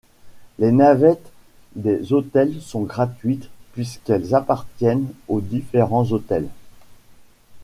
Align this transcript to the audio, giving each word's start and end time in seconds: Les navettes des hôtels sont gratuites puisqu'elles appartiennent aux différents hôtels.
Les 0.57 0.71
navettes 0.71 1.31
des 1.75 2.11
hôtels 2.11 2.59
sont 2.59 2.81
gratuites 2.81 3.51
puisqu'elles 3.73 4.33
appartiennent 4.33 5.13
aux 5.27 5.41
différents 5.41 6.11
hôtels. 6.11 6.49